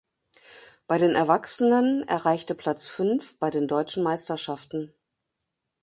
[0.87, 4.95] Bei den Erwachsenen erreichte Platz fünf bei den Deutschen Meisterschaften.